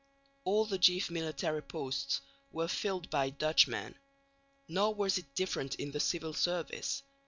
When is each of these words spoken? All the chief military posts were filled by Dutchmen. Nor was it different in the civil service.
All 0.45 0.65
the 0.65 0.79
chief 0.79 1.11
military 1.11 1.61
posts 1.61 2.21
were 2.51 2.67
filled 2.67 3.11
by 3.11 3.29
Dutchmen. 3.29 3.93
Nor 4.67 4.95
was 4.95 5.19
it 5.19 5.35
different 5.35 5.75
in 5.75 5.91
the 5.91 5.99
civil 5.99 6.33
service. 6.33 7.03